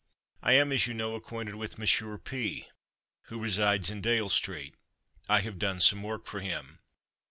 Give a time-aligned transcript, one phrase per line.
[0.41, 2.65] I am, as you know, acquainted with Monsieur P,
[3.25, 4.73] who resides in Dale street;
[5.29, 6.79] I have done some work for him.